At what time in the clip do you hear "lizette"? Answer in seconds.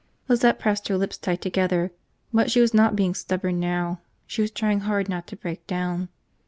0.27-0.57